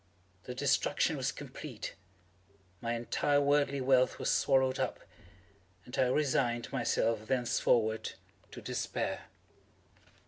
The 0.45 0.55
destruction 0.55 1.15
was 1.15 1.31
complete. 1.31 1.93
My 2.81 2.95
entire 2.95 3.39
worldly 3.39 3.81
wealth 3.81 4.17
was 4.17 4.31
swallowed 4.31 4.79
up, 4.79 5.01
and 5.85 5.95
I 5.95 6.07
resigned 6.07 6.73
myself 6.73 7.27
thenceforward 7.27 8.13
to 8.49 8.61
despair. 8.63 9.25